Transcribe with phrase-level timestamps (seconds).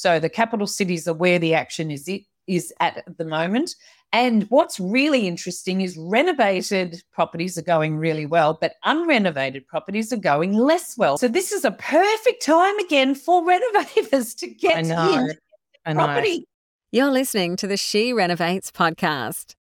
[0.00, 3.74] So the capital cities are where the action is it is at the moment.
[4.12, 10.16] And what's really interesting is renovated properties are going really well, but unrenovated properties are
[10.16, 11.18] going less well.
[11.18, 15.14] So this is a perfect time again for renovators to get I know.
[15.18, 15.38] in
[15.84, 16.04] I know.
[16.06, 16.44] property.
[16.90, 19.54] You're listening to the She Renovates podcast.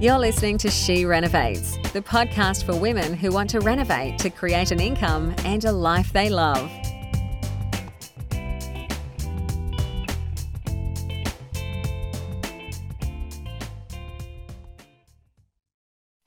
[0.00, 4.72] You're listening to She Renovates, the podcast for women who want to renovate to create
[4.72, 6.72] an income and a life they love.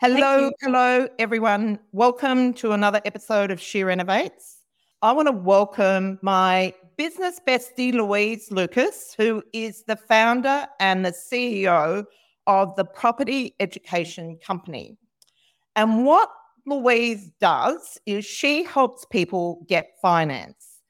[0.02, 1.80] Hello, hello, everyone.
[1.94, 4.58] Welcome to another episode of She Renovates.
[5.02, 11.14] I want to welcome my business bestie, Louise Lucas, who is the founder and the
[11.14, 12.04] CEO
[12.46, 14.98] of the Property Education Company.
[15.78, 16.30] And what
[16.66, 20.82] Louise does is she helps people get finance.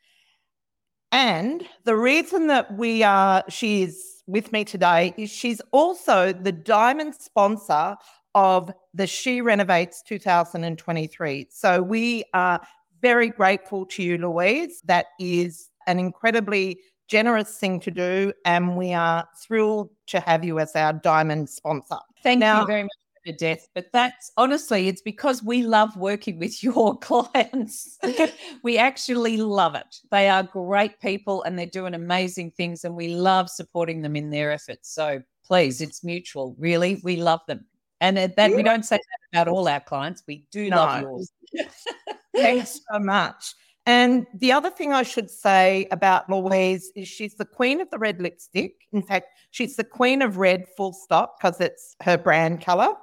[1.12, 6.52] And the reason that we are, she is with me today is she's also the
[6.52, 7.98] diamond sponsor
[8.36, 11.48] of the She Renovates 2023.
[11.50, 12.62] So we are
[13.02, 14.82] very grateful to you, Louise.
[14.86, 18.34] That is an incredibly generous thing to do.
[18.44, 21.98] And we are thrilled to have you as our diamond sponsor.
[22.22, 23.70] Thank Now- you very much for the death.
[23.74, 27.98] But that's honestly, it's because we love working with your clients.
[28.64, 29.96] we actually love it.
[30.12, 34.30] They are great people and they're doing amazing things, and we love supporting them in
[34.30, 34.94] their efforts.
[34.94, 36.56] So please, it's mutual.
[36.58, 37.66] Really, we love them.
[38.02, 40.24] And that we don't say that about all our clients.
[40.28, 41.32] We do love yours.
[42.36, 43.54] Thanks so much.
[43.86, 48.00] And the other thing I should say about Louise is she's the queen of the
[48.00, 48.74] red lipstick.
[48.92, 52.94] In fact, she's the queen of red, full stop, because it's her brand color.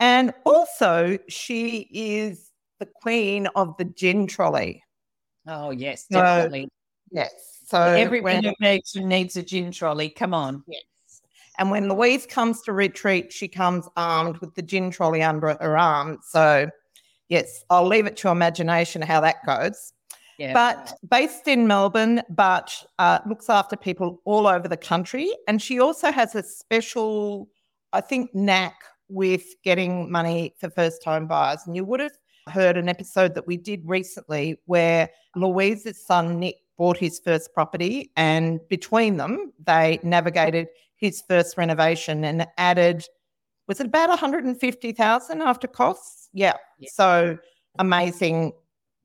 [0.00, 2.50] And also, she is
[2.80, 4.82] the queen of the gin trolley.
[5.46, 6.68] Oh yes, So, definitely.
[7.12, 7.32] Yes.
[7.66, 10.64] So Everyone who needs, needs a gin trolley, come on.
[10.66, 10.82] Yes.
[11.58, 15.78] And when Louise comes to retreat, she comes armed with the gin trolley under her
[15.78, 16.18] arm.
[16.22, 16.68] So,
[17.28, 19.92] yes, I'll leave it to your imagination how that goes.
[20.38, 20.52] Yeah.
[20.52, 25.32] But based in Melbourne, but uh, looks after people all over the country.
[25.46, 27.48] And she also has a special,
[27.92, 28.74] I think, knack
[29.08, 31.60] with getting money for first time buyers.
[31.66, 32.16] And you would have
[32.48, 38.10] heard an episode that we did recently where Louise's son, Nick, bought his first property.
[38.16, 40.66] And between them, they navigated
[40.96, 43.04] his first renovation and added,
[43.68, 46.28] was it about 150,000 after costs?
[46.32, 46.54] Yeah.
[46.78, 46.88] Yeah.
[46.92, 47.38] So
[47.78, 48.52] amazing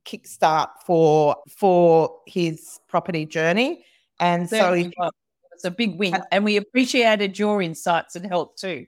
[0.06, 3.84] kickstart for for his property journey.
[4.20, 5.12] And so Certainly if, was.
[5.54, 6.18] it's a big win.
[6.32, 8.86] And we appreciated your insights and help too.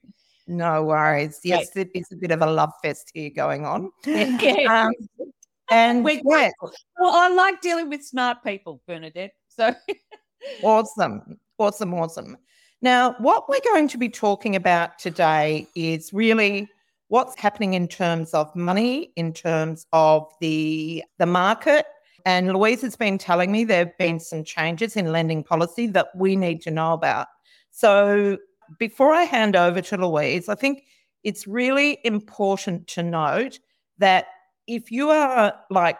[0.47, 1.39] no worries.
[1.43, 3.91] Yes, it is a bit of a love fest here going on.
[4.05, 4.87] Yeah.
[4.87, 5.27] Um,
[5.69, 6.49] and We're yeah.
[6.61, 6.73] Well,
[7.13, 9.31] I like dealing with smart people, Bernadette.
[9.47, 9.73] So
[10.63, 11.37] Awesome.
[11.57, 11.93] Awesome.
[11.93, 12.37] Awesome.
[12.81, 16.67] Now, what we're going to be talking about today is really
[17.09, 21.85] what's happening in terms of money, in terms of the, the market.
[22.25, 26.07] And Louise has been telling me there have been some changes in lending policy that
[26.15, 27.27] we need to know about.
[27.69, 28.37] So,
[28.79, 30.85] before I hand over to Louise, I think
[31.23, 33.59] it's really important to note
[33.97, 34.27] that
[34.65, 35.97] if you are like,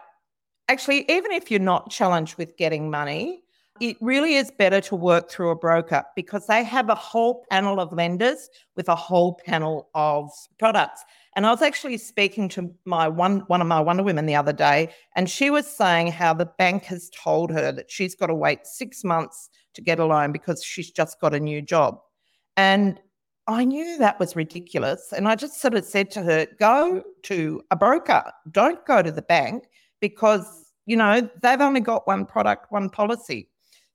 [0.69, 3.43] actually, even if you're not challenged with getting money,
[3.81, 7.79] it really is better to work through a broker because they have a whole panel
[7.79, 11.03] of lenders with a whole panel of products.
[11.35, 14.53] And I was actually speaking to my one one of my Wonder Women the other
[14.53, 18.35] day, and she was saying how the bank has told her that she's got to
[18.35, 21.99] wait six months to get a loan because she's just got a new job.
[22.57, 22.99] And
[23.47, 25.11] I knew that was ridiculous.
[25.11, 29.11] And I just sort of said to her, go to a broker, don't go to
[29.11, 29.63] the bank
[30.01, 33.47] because, you know, they've only got one product, one policy.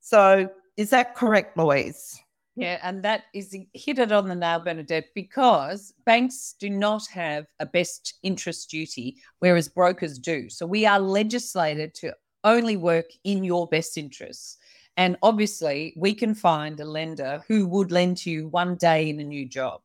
[0.07, 2.17] So is that correct, Louise?
[2.55, 7.45] Yeah, and that is hit it on the nail, Bernadette, because banks do not have
[7.59, 10.49] a best interest duty, whereas brokers do.
[10.49, 12.13] So we are legislated to
[12.45, 14.57] only work in your best interests.
[14.95, 19.19] And obviously, we can find a lender who would lend to you one day in
[19.19, 19.81] a new job.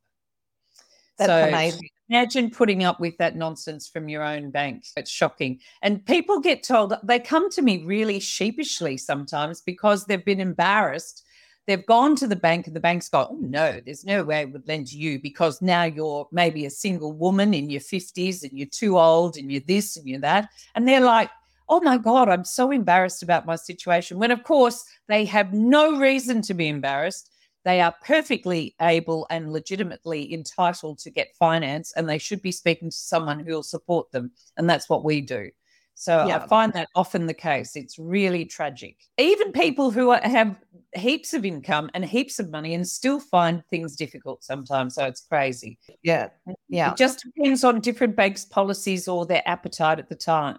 [1.19, 1.89] That's So amazing.
[2.13, 4.85] Imagine putting up with that nonsense from your own bank.
[4.99, 5.61] It's shocking.
[5.81, 11.25] And people get told, they come to me really sheepishly sometimes because they've been embarrassed.
[11.67, 14.45] They've gone to the bank and the bank's gone, oh, no, there's no way I
[14.45, 18.53] would lend to you because now you're maybe a single woman in your 50s and
[18.53, 20.51] you're too old and you're this and you're that.
[20.75, 21.31] And they're like,
[21.71, 24.19] oh my God, I'm so embarrassed about my situation.
[24.19, 27.31] When, of course, they have no reason to be embarrassed.
[27.65, 32.91] They are perfectly able and legitimately entitled to get finance, and they should be speaking
[32.91, 34.33] to someone who will support them.
[34.57, 35.51] And that's what we do.
[35.95, 36.39] So Yeah.
[36.39, 37.77] I find that often the case.
[37.77, 38.97] It's really tragic.
[39.19, 40.59] Even people who are, have
[40.95, 44.95] heaps of income and heaps of money and still find things difficult sometimes.
[44.95, 45.79] So it's crazy.
[46.03, 46.31] Yeah.
[46.69, 46.93] Yeah.
[46.93, 50.59] It just depends on different banks' policies or their appetite at the time.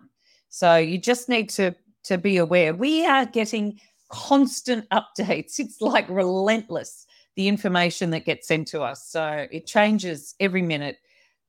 [0.49, 2.73] So you just need to to be aware.
[2.73, 3.79] We are getting
[4.13, 5.59] constant updates.
[5.59, 9.09] It's like relentless the information that gets sent to us.
[9.09, 10.97] So it changes every minute.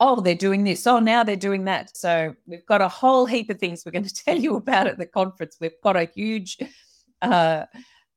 [0.01, 0.87] Oh, they're doing this.
[0.87, 1.95] Oh, now they're doing that.
[1.95, 4.97] So we've got a whole heap of things we're going to tell you about at
[4.97, 5.59] the conference.
[5.61, 6.59] We've got a huge
[7.23, 7.65] uh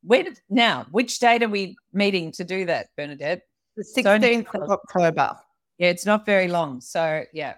[0.02, 3.42] when now, which date are we meeting to do that, Bernadette?
[3.76, 5.36] The So 16th of October.
[5.78, 6.80] Yeah, it's not very long.
[6.80, 7.56] So, yeah.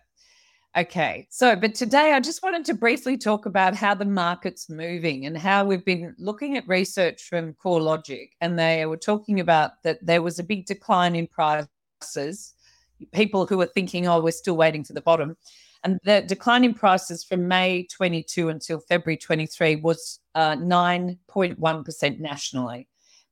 [0.79, 1.27] Okay.
[1.29, 5.37] So, but today I just wanted to briefly talk about how the market's moving and
[5.37, 8.29] how we've been looking at research from CoreLogic.
[8.39, 12.53] And they were talking about that there was a big decline in prices.
[13.11, 15.35] People who were thinking, oh, we're still waiting for the bottom.
[15.83, 22.87] And the decline in prices from May 22 until February 23 was uh, 9.1% nationally.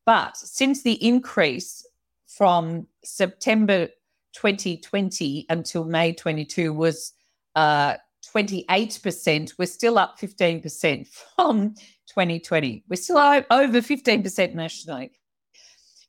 [0.06, 1.88] But since the increase
[2.26, 3.88] from September
[4.34, 7.14] 2020 until May 22 was
[7.57, 7.98] uh,
[8.36, 9.54] 28%.
[9.57, 11.74] We're still up 15% from
[12.07, 12.83] 2020.
[12.88, 15.12] We're still over 15% nationally.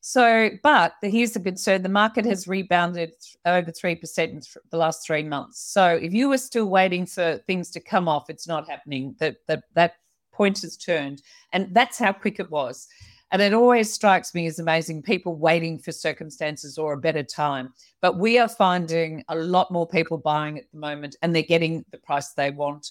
[0.01, 3.13] So, but the, here's the concern the market has rebounded
[3.45, 5.61] over 3% in th- the last three months.
[5.61, 9.17] So, if you were still waiting for things to come off, it's not happening.
[9.19, 9.95] That, that, that
[10.33, 11.23] point has turned.
[11.53, 12.87] And that's how quick it was.
[13.31, 17.75] And it always strikes me as amazing people waiting for circumstances or a better time.
[18.01, 21.85] But we are finding a lot more people buying at the moment and they're getting
[21.93, 22.89] the price they want.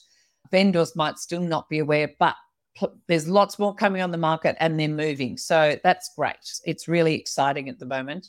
[0.51, 2.35] Vendors might still not be aware, but
[3.07, 5.37] there's lots more coming on the market and they're moving.
[5.37, 6.35] So that's great.
[6.65, 8.27] It's really exciting at the moment.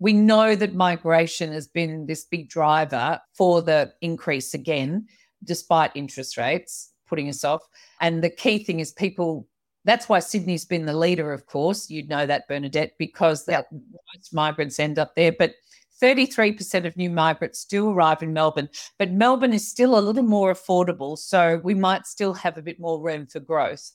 [0.00, 5.06] We know that migration has been this big driver for the increase again,
[5.44, 7.62] despite interest rates putting us off.
[8.00, 9.46] And the key thing is people
[9.84, 11.90] that's why Sydney's been the leader, of course.
[11.90, 15.32] You'd know that, Bernadette, because that most migrants end up there.
[15.32, 15.54] But
[16.02, 20.52] 33% of new migrants still arrive in Melbourne, but Melbourne is still a little more
[20.52, 21.16] affordable.
[21.16, 23.92] So we might still have a bit more room for growth.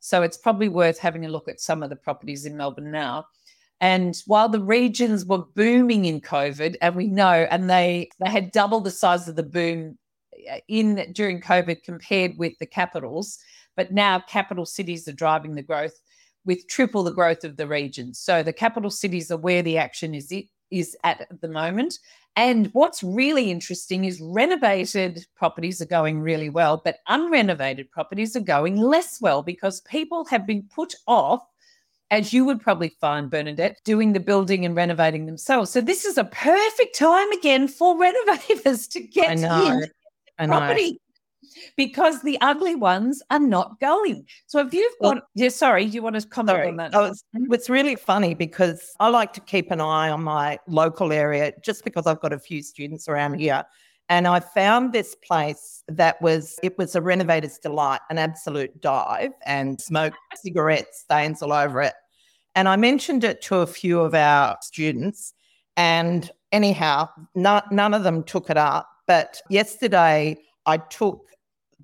[0.00, 3.26] So it's probably worth having a look at some of the properties in Melbourne now.
[3.80, 8.50] And while the regions were booming in COVID, and we know, and they they had
[8.50, 9.96] double the size of the boom
[10.50, 13.38] uh, in during COVID compared with the capitals,
[13.78, 16.00] but now capital cities are driving the growth
[16.44, 18.18] with triple the growth of the regions.
[18.18, 20.34] So the capital cities are where the action is
[20.72, 22.00] is at the moment.
[22.34, 28.40] And what's really interesting is renovated properties are going really well, but unrenovated properties are
[28.40, 31.42] going less well because people have been put off,
[32.10, 35.70] as you would probably find, Bernadette, doing the building and renovating themselves.
[35.70, 40.48] So this is a perfect time again for renovators to get in I know.
[40.48, 41.00] property
[41.76, 44.26] because the ugly ones are not going.
[44.46, 46.68] So if you've Well- got, yeah, sorry, do you want to comment Sorry.
[46.68, 46.94] on that?
[46.94, 47.52] Oh, it's, mm-hmm.
[47.52, 51.84] it's really funny because I like to keep an eye on my local area just
[51.84, 53.64] because I've got a few students around here.
[54.10, 59.32] And I found this place that was, it was a renovator's delight, an absolute dive
[59.44, 61.94] and smoke cigarette stains all over it.
[62.54, 65.34] And I mentioned it to a few of our students.
[65.76, 68.88] And anyhow, no, none of them took it up.
[69.06, 71.24] But yesterday I took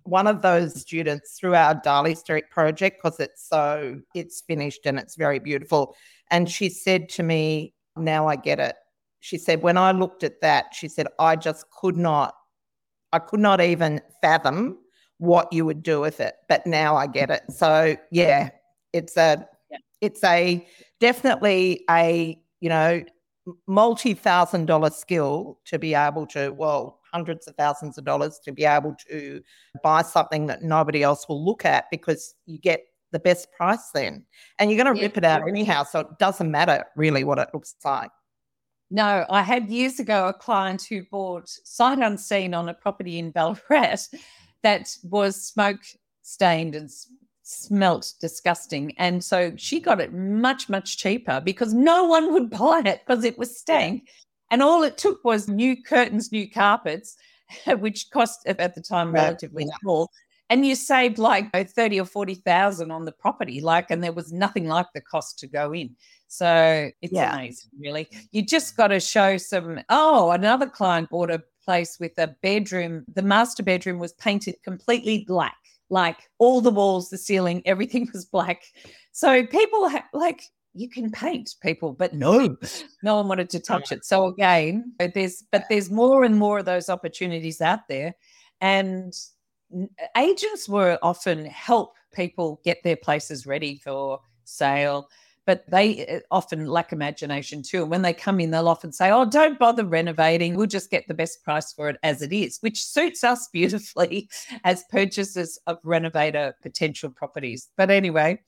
[0.04, 4.98] one of those students through our Darley Street project because it's so it's finished and
[4.98, 5.96] it's very beautiful.
[6.30, 8.76] And she said to me, Now I get it.
[9.20, 12.34] She said, When I looked at that, she said, I just could not,
[13.12, 14.78] I could not even fathom
[15.18, 16.34] what you would do with it.
[16.48, 17.42] But now I get it.
[17.50, 18.50] So yeah,
[18.92, 19.48] it's a
[20.00, 20.66] it's a
[21.00, 23.02] definitely a, you know,
[23.66, 28.64] multi-thousand dollar skill to be able to, well, hundreds of thousands of dollars to be
[28.64, 29.40] able to
[29.82, 34.24] buy something that nobody else will look at because you get the best price then.
[34.58, 35.84] And you're going to Yeah, rip it out anyhow.
[35.84, 38.10] So it doesn't matter really what it looks like.
[38.90, 43.30] No, I had years ago a client who bought sight unseen on a property in
[43.30, 44.08] Ballarat
[44.62, 45.80] that was smoke
[46.22, 46.90] stained and
[47.42, 48.94] smelt disgusting.
[48.98, 53.24] And so she got it much, much cheaper because no one would buy it because
[53.24, 54.08] it was stank.
[54.54, 57.16] And all it took was new curtains, new carpets,
[57.66, 59.74] which cost at the time Right, relatively yeah.
[59.82, 60.12] small.
[60.48, 64.32] And you saved like oh, 30 or 40,000 on the property, like, and there was
[64.32, 65.96] nothing like the cost to go in.
[66.28, 67.34] So it's Yeah.
[67.34, 68.08] amazing, really.
[68.30, 69.80] You just got to show some.
[69.88, 73.04] Oh, another client bought a place with a bedroom.
[73.12, 75.56] The master bedroom was painted completely black,
[75.90, 78.62] like all the walls, the ceiling, everything was black.
[79.10, 80.42] So people ha- like,
[80.74, 82.56] you can paint people, but no,
[83.02, 84.04] no one wanted to touch it.
[84.04, 88.14] So again, there's, but there's more and more of those opportunities out there.
[88.60, 89.14] And
[90.16, 95.08] agents were often help people get their places ready for sale
[95.46, 97.82] but they eh, often lack imagination too.
[97.82, 100.54] And when they come in, they'll often say, Oh, don't bother renovating.
[100.54, 104.28] We'll just get the best price for it as it is, which suits us beautifully
[104.64, 107.68] as purchasers of renovator potential properties.
[107.76, 108.40] But anyway,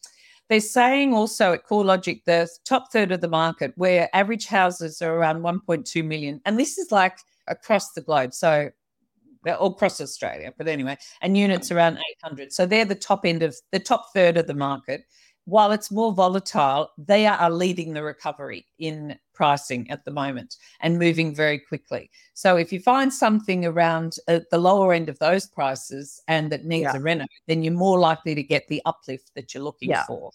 [0.48, 5.14] they're saying also at CoreLogic, the top third of the market, where average houses are
[5.14, 6.40] around 1.2 million.
[6.44, 8.32] And this is like across the globe.
[8.32, 8.70] So
[9.54, 12.52] all across Australia, but anyway, and units around 800.
[12.52, 15.04] So they're the top end of the top third of the market.
[15.44, 20.98] While it's more volatile, they are leading the recovery in pricing at the moment and
[20.98, 22.10] moving very quickly.
[22.34, 26.64] So if you find something around at the lower end of those prices and that
[26.64, 26.96] needs yeah.
[26.96, 30.04] a reno, then you're more likely to get the uplift that you're looking yeah.
[30.06, 30.32] for.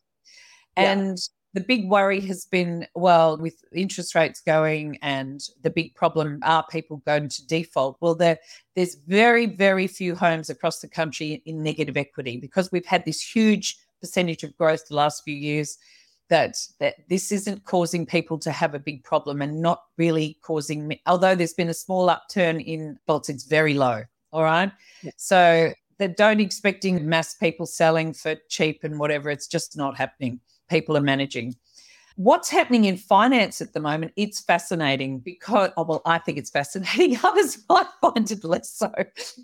[0.77, 5.93] And yeah the big worry has been well, with interest rates going and the big
[5.96, 7.98] problem are people going to default?
[8.00, 8.39] Well, there,
[8.75, 13.22] there's very, very few homes across the country in negative equity because we've had this
[13.22, 15.77] huge percentage of growth the last few years.
[16.32, 20.98] That, that this isn't causing people to have a big problem and not really causing,
[21.06, 24.04] although there's been a small upturn in bolts, it's very low.
[24.32, 24.72] All right.
[25.04, 25.12] Yeah.
[25.18, 29.30] So they don't expecting mass people selling for cheap and whatever.
[29.30, 31.56] It's just not happening people are managing.
[32.16, 34.14] What's happening in finance at the moment?
[34.16, 37.18] It's fascinating because, oh, well, I think it's fascinating.
[37.24, 38.92] Others might find it less so.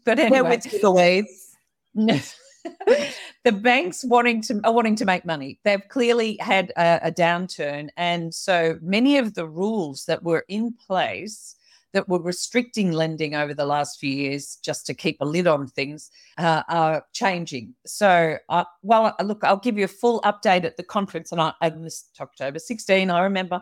[0.05, 1.55] But anyway, the ways.
[3.43, 5.59] the banks wanting to are wanting to make money.
[5.63, 10.73] They've clearly had a, a downturn, and so many of the rules that were in
[10.73, 11.55] place
[11.93, 15.67] that were restricting lending over the last few years just to keep a lid on
[15.67, 17.73] things uh, are changing.
[17.85, 21.53] So, uh, well, uh, look, I'll give you a full update at the conference on,
[21.61, 23.61] on this October 16, I remember.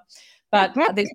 [0.51, 1.09] But there's,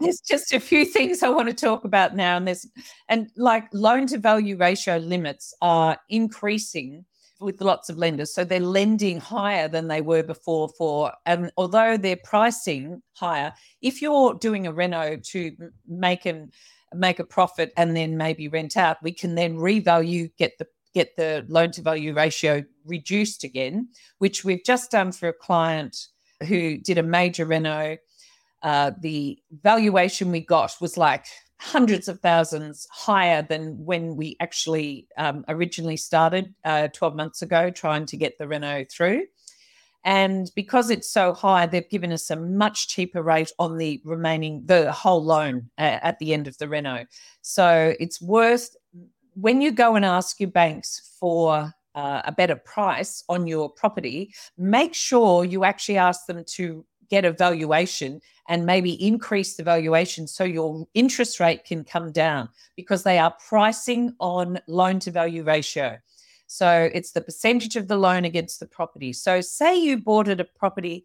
[0.00, 2.66] there's just a few things I want to talk about now, and there's
[3.08, 7.04] and like loan to value ratio limits are increasing
[7.40, 8.32] with lots of lenders.
[8.32, 14.02] So they're lending higher than they were before for, and although they're pricing higher, if
[14.02, 15.56] you're doing a reno to
[15.88, 16.50] make an
[16.92, 21.16] make a profit and then maybe rent out, we can then revalue, get the get
[21.16, 26.08] the loan to value ratio reduced again, which we've just done for a client
[26.46, 27.96] who did a major reno.
[28.62, 31.26] Uh, the valuation we got was like
[31.60, 37.70] hundreds of thousands higher than when we actually um, originally started uh, 12 months ago
[37.70, 39.24] trying to get the Reno through.
[40.02, 44.62] And because it's so high, they've given us a much cheaper rate on the remaining,
[44.64, 47.04] the whole loan uh, at the end of the Reno.
[47.42, 48.74] So it's worth,
[49.34, 54.32] when you go and ask your banks for uh, a better price on your property,
[54.56, 60.26] make sure you actually ask them to get a valuation and maybe increase the valuation
[60.26, 65.42] so your interest rate can come down because they are pricing on loan to value
[65.42, 65.98] ratio.
[66.46, 69.12] So it's the percentage of the loan against the property.
[69.12, 71.04] So say you bought it a property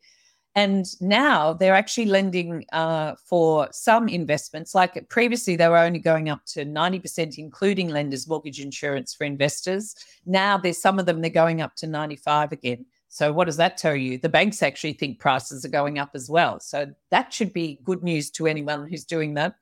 [0.56, 4.74] and now they're actually lending uh, for some investments.
[4.74, 9.96] Like previously, they were only going up to 90%, including lenders' mortgage insurance for investors.
[10.26, 12.86] Now there's some of them, they're going up to 95 again.
[13.10, 14.18] So, what does that tell you?
[14.18, 16.60] The banks actually think prices are going up as well.
[16.60, 19.56] So, that should be good news to anyone who's doing that.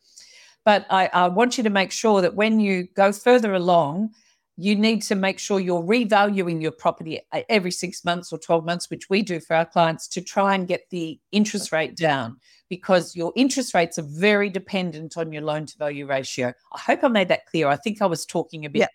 [0.65, 4.11] But I, I want you to make sure that when you go further along,
[4.55, 8.63] you need to make sure you're revaluing your property uh, every six months or 12
[8.63, 12.37] months, which we do for our clients to try and get the interest rate down
[12.69, 16.53] because your interest rates are very dependent on your loan to value ratio.
[16.71, 17.67] I hope I made that clear.
[17.67, 18.89] I think I was talking a bit,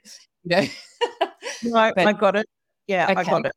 [0.44, 0.60] yeah.
[0.62, 1.28] you know.
[1.88, 2.46] no, but, I got it.
[2.86, 3.20] Yeah, okay.
[3.20, 3.52] I got it.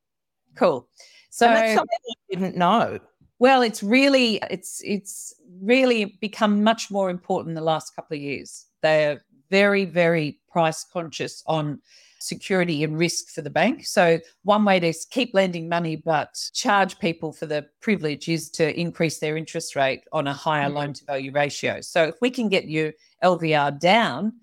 [0.55, 0.87] Cool.
[1.29, 2.99] So and that's something I didn't know.
[3.39, 8.21] Well, it's really it's it's really become much more important in the last couple of
[8.21, 8.67] years.
[8.81, 11.79] They're very very price conscious on
[12.19, 13.85] security and risk for the bank.
[13.85, 18.79] So one way to keep lending money but charge people for the privilege is to
[18.79, 20.77] increase their interest rate on a higher mm-hmm.
[20.77, 21.81] loan to value ratio.
[21.81, 22.93] So if we can get your
[23.23, 24.33] LVR down,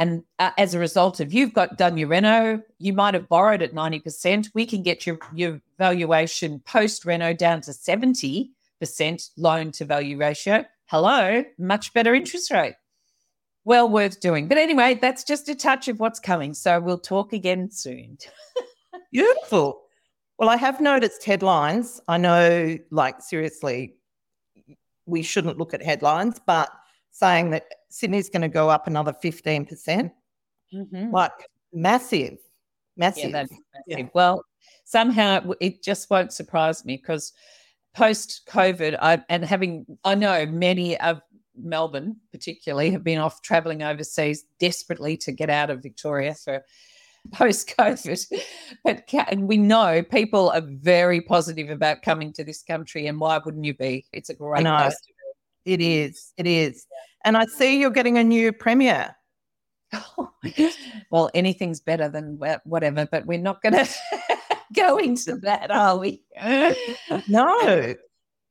[0.00, 3.60] and uh, as a result of you've got done your reno, you might have borrowed
[3.60, 4.48] at 90%.
[4.54, 8.48] We can get your, your valuation post reno down to 70%
[9.36, 10.64] loan to value ratio.
[10.86, 12.76] Hello, much better interest rate.
[13.64, 14.48] Well worth doing.
[14.48, 16.54] But anyway, that's just a touch of what's coming.
[16.54, 18.16] So we'll talk again soon.
[19.12, 19.82] Beautiful.
[20.38, 22.00] Well, I have noticed headlines.
[22.08, 23.96] I know, like, seriously,
[25.04, 26.70] we shouldn't look at headlines, but
[27.10, 29.68] saying that Sydney's going to go up another 15%.
[29.68, 30.12] percent
[30.72, 31.32] mm hmm Like
[31.72, 32.38] massive,
[32.96, 33.24] massive.
[33.24, 33.56] Yeah, massive.
[33.86, 34.08] Yeah.
[34.14, 34.44] Well,
[34.84, 37.32] somehow it just won't surprise me because
[37.94, 41.20] post COVID, I, and having, I know many of
[41.56, 46.62] Melbourne, particularly, have been off traveling overseas desperately to get out of Victoria for
[47.32, 48.32] post COVID.
[48.84, 53.38] But and we know people are very positive about coming to this country, and why
[53.44, 54.06] wouldn't you be?
[54.12, 55.19] It's a great place to be.
[55.70, 56.32] It is.
[56.36, 56.84] It is.
[57.24, 59.14] And I see you're getting a new premier.
[61.12, 63.88] well, anything's better than whatever, but we're not going to
[64.74, 66.24] go into that, are we?
[67.28, 67.94] no.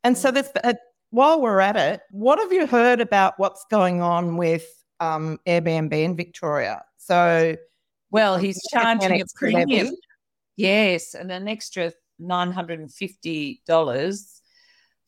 [0.05, 0.75] And so this, uh,
[1.09, 4.65] while we're at it, what have you heard about what's going on with
[5.01, 6.85] um, Airbnb in Victoria?
[6.95, 7.57] So,
[8.09, 9.93] well, he's charging a premium.
[10.55, 14.41] Yes, and an extra nine hundred and fifty dollars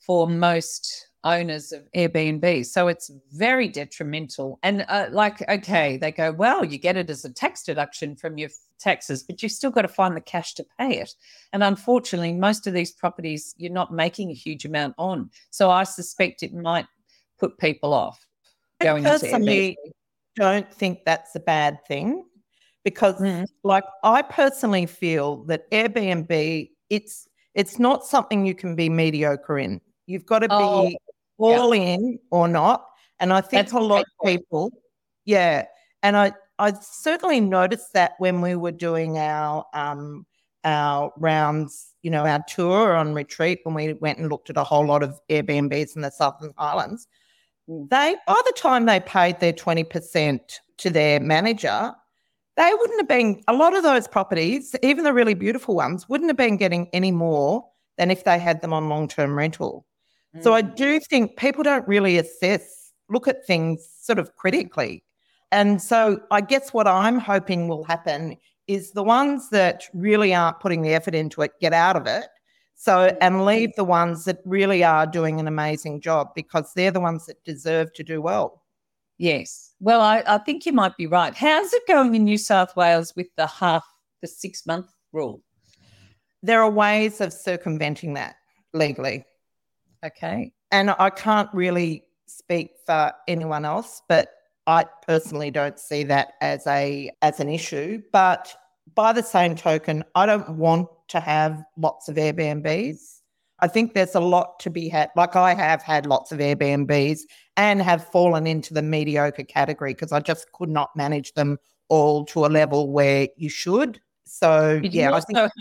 [0.06, 2.66] for most owners of Airbnb.
[2.66, 4.60] So it's very detrimental.
[4.64, 8.38] And uh, like, okay, they go, well, you get it as a tax deduction from
[8.38, 8.50] your
[8.80, 11.14] taxes, but you've still got to find the cash to pay it.
[11.54, 15.30] And unfortunately, most of these properties you're not making a huge amount on.
[15.52, 16.88] So I suspect it might
[17.40, 18.26] put people off
[18.82, 19.16] going to Airbnb.
[19.16, 19.78] I personally
[20.36, 22.26] don't think that's a bad thing
[22.84, 23.46] because mm.
[23.64, 29.82] like I personally feel that Airbnb it's it's not something you can be mediocre in.
[30.08, 30.98] You've got to oh, be
[31.42, 31.96] all yeah.
[31.96, 32.86] in or not.
[33.20, 34.72] And I think That's a lot of people,
[35.26, 35.66] yeah.
[36.04, 40.26] And I, I certainly noticed that when we were doing our um,
[40.64, 44.64] our rounds, you know, our tour on retreat when we went and looked at a
[44.64, 47.08] whole lot of Airbnbs in the Southern Highlands.
[47.70, 47.90] Mm.
[47.90, 50.40] They by the time they paid their 20%
[50.78, 51.94] to their manager,
[52.58, 56.30] they wouldn't have been a lot of those properties, even the really beautiful ones, wouldn't
[56.30, 57.66] have been getting any more
[57.98, 59.86] than if they had them on long-term rental.
[60.40, 60.76] So I mm.
[60.76, 65.04] do think people don't really assess, look at things sort of critically.
[65.52, 70.62] And so I guess what I'm hoping will happen is the ones that really aren't
[70.62, 72.26] putting the effort into it get out of it.
[72.76, 77.00] So, and leave the ones that really are doing an amazing job because they're the
[77.00, 78.64] ones that deserve to do well.
[79.20, 79.74] Yes.
[79.80, 81.36] Well, I, I think you might be right.
[81.36, 83.86] How's it going in New South Wales with the half,
[84.22, 85.44] the six month rule?
[86.42, 88.38] There are ways of circumventing that
[88.74, 89.26] legally.
[90.04, 90.52] Okay.
[90.72, 94.30] And I can't really speak for anyone else, but
[94.68, 98.02] I personally don't see that as a as an issue.
[98.12, 98.54] But
[98.96, 103.20] by the same token, I don't want to have lots of Airbnbs.
[103.60, 105.10] I think there's a lot to be had.
[105.16, 107.22] Like I have had lots of Airbnbs
[107.58, 111.58] and have fallen into the mediocre category because I just could not manage them
[111.90, 114.00] all to a level where you should.
[114.26, 115.52] So yeah, I think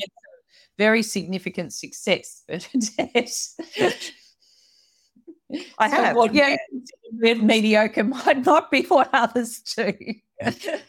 [0.79, 2.67] very significant success, but
[5.79, 6.17] I so have.
[6.17, 6.57] What yeah.
[7.13, 9.93] mediocre might not be what others do.
[10.41, 10.81] yeah.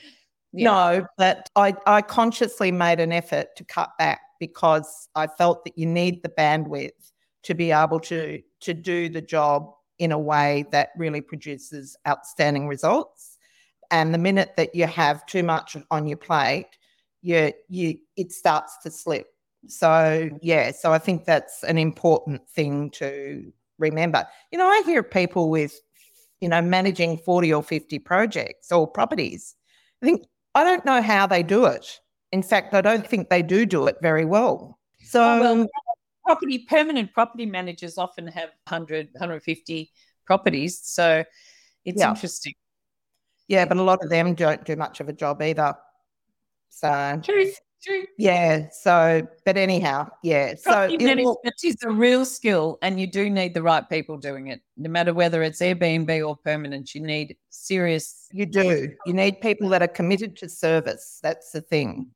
[0.53, 5.77] No, but I, I consciously made an effort to cut back because I felt that
[5.77, 7.11] you need the bandwidth
[7.43, 12.67] to be able to to do the job in a way that really produces outstanding
[12.67, 13.37] results.
[13.91, 16.67] And the minute that you have too much on your plate,
[17.21, 19.27] you you it starts to slip.
[19.67, 24.25] So yeah, so I think that's an important thing to remember.
[24.51, 25.73] You know, I hear people with,
[26.39, 29.55] you know, managing 40 or 50 projects or properties.
[30.01, 31.99] I think, I don't know how they do it.
[32.31, 34.79] In fact, I don't think they do do it very well.
[35.03, 35.67] So, oh, well,
[36.23, 39.91] property, permanent property managers often have 100, 150
[40.25, 40.79] properties.
[40.83, 41.23] So
[41.83, 42.09] it's yeah.
[42.09, 42.53] interesting.
[43.47, 45.75] Yeah, but a lot of them don't do much of a job either.
[46.69, 47.51] So, True.
[47.83, 48.03] True.
[48.17, 48.69] Yeah.
[48.71, 50.53] So, but anyhow, yeah.
[50.63, 54.47] Property so management is a real skill, and you do need the right people doing
[54.47, 54.61] it.
[54.77, 58.27] No matter whether it's Airbnb or permanent, you need serious.
[58.31, 58.91] You do.
[59.05, 61.19] You need people that are committed to service.
[61.23, 62.11] That's the thing.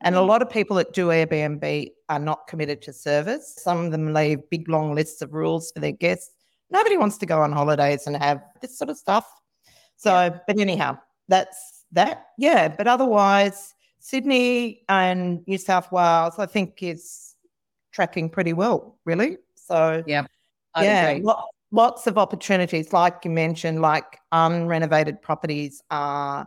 [0.00, 0.26] And a mm.
[0.26, 3.54] lot of people that do Airbnb are not committed to service.
[3.58, 6.32] Some of them leave big long lists of rules for their guests.
[6.70, 9.26] Nobody wants to go on holidays and have this sort of stuff.
[9.96, 10.38] So, yeah.
[10.46, 10.98] but anyhow,
[11.28, 12.26] that's that.
[12.36, 12.68] Yeah.
[12.68, 13.74] But otherwise,
[14.04, 17.36] Sydney and New South Wales, I think, is
[17.90, 19.38] tracking pretty well, really.
[19.54, 20.26] So, yeah,
[20.74, 26.46] I'd yeah, lo- lots of opportunities, like you mentioned, like unrenovated properties are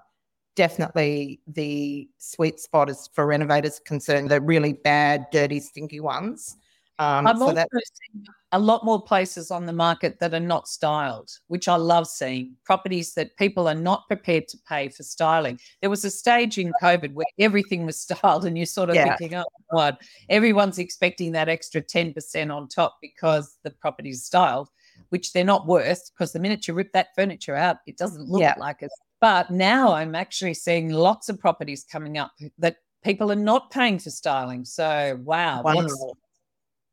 [0.56, 4.30] definitely the sweet spot as for renovators concerned.
[4.30, 6.58] The really bad, dirty, stinky ones.
[7.00, 10.68] Um, I've so also seen a lot more places on the market that are not
[10.68, 12.56] styled, which I love seeing.
[12.64, 15.60] Properties that people are not prepared to pay for styling.
[15.82, 19.16] There was a stage in COVID where everything was styled, and you're sort of yeah.
[19.16, 19.98] thinking, oh, God,
[20.30, 24.70] everyone's expecting that extra 10% on top because the property's styled,
[25.10, 28.42] which they're not worth because the minute you rip that furniture out, it doesn't look
[28.42, 28.56] yeah.
[28.58, 28.92] like it.
[29.20, 34.00] But now I'm actually seeing lots of properties coming up that people are not paying
[34.00, 34.64] for styling.
[34.64, 35.62] So, wow.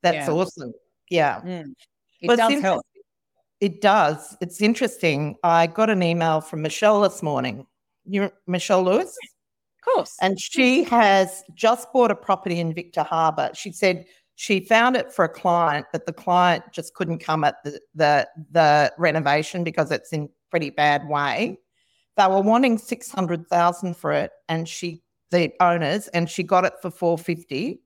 [0.05, 0.33] That's yeah.
[0.33, 0.73] awesome.
[1.11, 1.41] Yeah.
[1.41, 1.73] Mm.
[2.21, 2.87] It but does help.
[3.61, 4.37] It does.
[4.43, 5.37] It's interesting.
[5.43, 7.67] I got an email from Michelle this morning.
[8.05, 9.17] You Michelle Lewis?
[9.79, 10.17] Of course.
[10.21, 13.51] And she has just bought a property in Victor Harbor.
[13.55, 17.65] She said she found it for a client, but the client just couldn't come at
[17.65, 21.59] the the, the renovation because it's in pretty bad way.
[22.17, 26.65] They were wanting six hundred thousand for it, and she the owners, and she got
[26.65, 27.81] it for four fifty.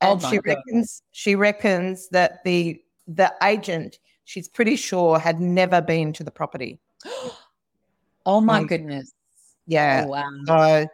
[0.00, 0.46] And Oh she God.
[0.46, 6.30] reckons she reckons that the the agent, she's pretty sure, had never been to the
[6.30, 6.78] property.
[8.26, 9.12] oh my Um, goodness.
[9.66, 10.04] Yeah.
[10.06, 10.30] Oh, wow.
[10.46, 10.86] So,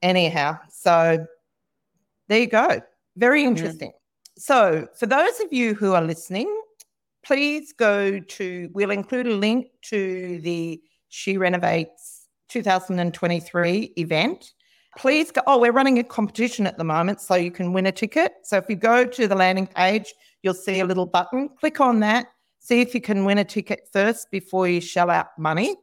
[0.00, 1.26] anyhow, so
[2.28, 2.80] there you go.
[3.16, 3.92] Very interesting.
[4.38, 6.48] So, for those of you who are listening,
[7.24, 14.52] please go to, we'll include a link to the She Renovates 2023 event.
[14.98, 15.40] Please go.
[15.46, 18.32] Oh, we're running a competition at the moment, so you can win a ticket.
[18.42, 21.48] So, if you go to the landing page, you'll see a little button.
[21.58, 22.26] Click on that.
[22.58, 25.76] See if you can win a ticket first before you shell out money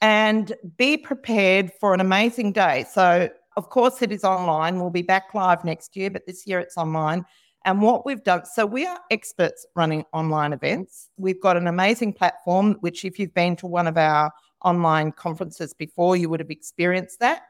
[0.00, 2.86] and be prepared for an amazing day.
[2.90, 4.78] So, of course, it is online.
[4.80, 7.24] We'll be back live next year, but this year it's online.
[7.64, 11.10] And what we've done, so we are experts running online events.
[11.16, 14.30] We've got an amazing platform, which, if you've been to one of our
[14.64, 17.42] online conferences before, you would have experienced that,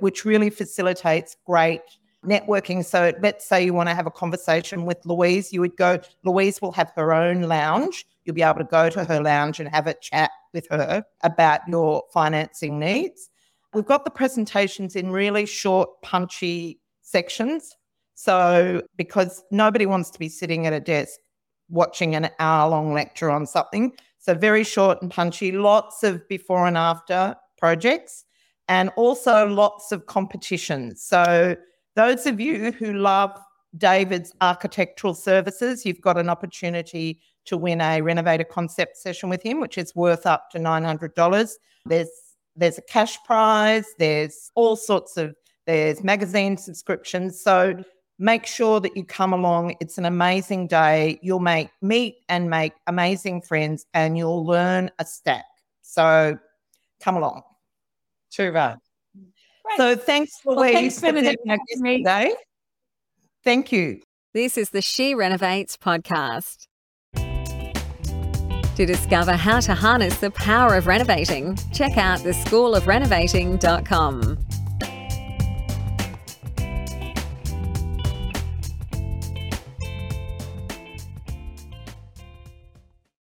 [0.00, 1.82] which really facilitates great
[2.24, 2.84] networking.
[2.84, 6.60] So, let's say you want to have a conversation with Louise, you would go, Louise
[6.60, 8.06] will have her own lounge.
[8.24, 11.60] You'll be able to go to her lounge and have a chat with her about
[11.68, 13.30] your financing needs.
[13.72, 17.76] We've got the presentations in really short, punchy sections.
[18.14, 21.18] So, because nobody wants to be sitting at a desk
[21.70, 23.96] watching an hour long lecture on something.
[24.18, 28.24] So, very short and punchy, lots of before and after projects,
[28.70, 31.02] and also lots of competitions.
[31.02, 31.56] So,
[31.96, 33.36] those of you who love
[33.76, 39.60] David's architectural services, you've got an opportunity to win a renovator concept session with him,
[39.60, 41.52] which is worth up to $900.
[41.84, 42.08] There's
[42.56, 45.34] there's a cash prize, there's all sorts of
[45.66, 47.40] there's magazine subscriptions.
[47.40, 47.82] So
[48.18, 49.76] make sure that you come along.
[49.80, 51.18] It's an amazing day.
[51.22, 55.44] You'll make meet and make amazing friends and you'll learn a stack.
[55.82, 56.38] So
[57.00, 57.42] come along.
[58.32, 58.76] True, right.
[59.76, 61.38] So thanks, Well, thanks, for being Bernadette.
[61.48, 62.34] our guest today.
[63.44, 64.00] Thank you.
[64.34, 66.66] This is the She Renovates podcast.
[67.14, 74.38] To discover how to harness the power of renovating, check out theschoolofrenovating.com.